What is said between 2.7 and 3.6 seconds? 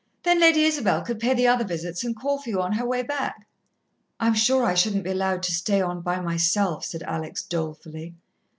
her way back."